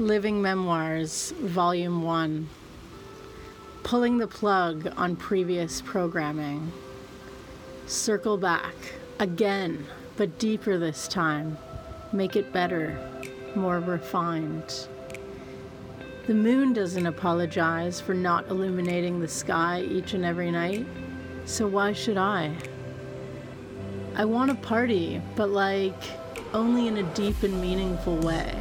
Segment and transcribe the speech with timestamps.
[0.00, 2.48] Living Memoirs, Volume 1.
[3.84, 6.72] Pulling the plug on previous programming.
[7.86, 8.74] Circle back,
[9.20, 9.86] again,
[10.16, 11.56] but deeper this time.
[12.12, 12.98] Make it better,
[13.54, 14.88] more refined.
[16.26, 20.84] The moon doesn't apologize for not illuminating the sky each and every night,
[21.44, 22.52] so why should I?
[24.16, 26.02] I want a party, but like
[26.52, 28.52] only in a deep and meaningful way.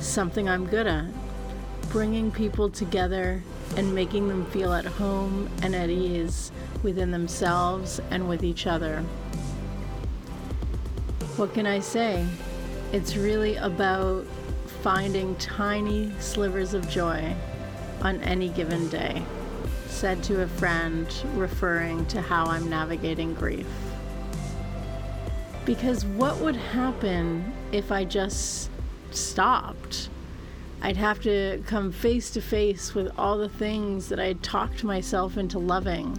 [0.00, 1.04] Something I'm good at
[1.90, 3.42] bringing people together
[3.76, 9.02] and making them feel at home and at ease within themselves and with each other.
[11.36, 12.26] What can I say?
[12.92, 14.24] It's really about
[14.82, 17.34] finding tiny slivers of joy
[18.02, 19.22] on any given day,
[19.88, 23.66] said to a friend, referring to how I'm navigating grief.
[25.64, 28.70] Because what would happen if I just
[29.14, 30.08] stopped?
[30.82, 34.82] I'd have to come face to face with all the things that I had talked
[34.82, 36.18] myself into loving.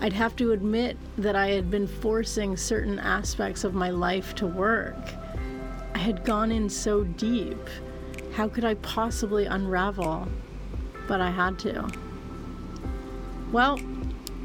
[0.00, 4.46] I'd have to admit that I had been forcing certain aspects of my life to
[4.46, 4.96] work.
[5.94, 7.68] I had gone in so deep.
[8.32, 10.26] How could I possibly unravel?
[11.06, 11.86] But I had to.
[13.52, 13.78] Well,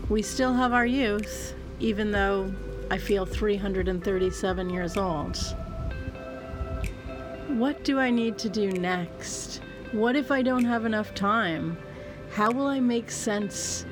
[0.09, 2.53] we still have our youth, even though
[2.91, 5.37] I feel 337 years old.
[7.47, 9.61] What do I need to do next?
[9.91, 11.77] What if I don't have enough time?
[12.31, 13.85] How will I make sense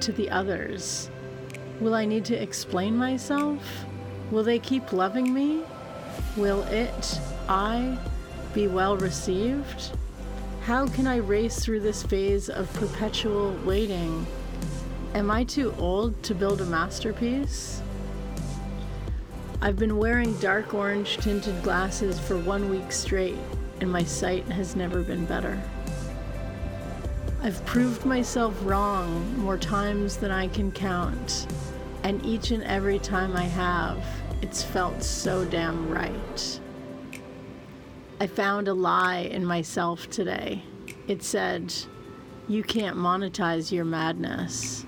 [0.00, 1.08] to the others?
[1.80, 3.62] Will I need to explain myself?
[4.32, 5.62] Will they keep loving me?
[6.36, 7.96] Will it, I,
[8.52, 9.92] be well received?
[10.62, 14.26] How can I race through this phase of perpetual waiting?
[15.14, 17.80] Am I too old to build a masterpiece?
[19.64, 23.38] I've been wearing dark orange tinted glasses for one week straight,
[23.80, 25.58] and my sight has never been better.
[27.42, 31.46] I've proved myself wrong more times than I can count,
[32.02, 34.04] and each and every time I have,
[34.42, 36.60] it's felt so damn right.
[38.20, 40.62] I found a lie in myself today.
[41.08, 41.72] It said,
[42.48, 44.84] You can't monetize your madness.